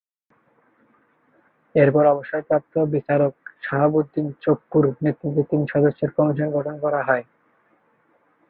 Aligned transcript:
এরপর 1.75 2.03
অবসরপ্রাপ্ত 2.05 2.73
বিচারক 2.93 3.33
শাহাবুদ্দিন 3.63 4.27
চুপ্পুর 4.43 4.83
নেতৃত্বে 5.03 5.43
তিন 5.49 5.61
সদস্যের 5.73 6.11
কমিশন 6.17 6.47
গঠন 6.57 6.75
করা 6.83 7.01
হয়। 7.07 7.25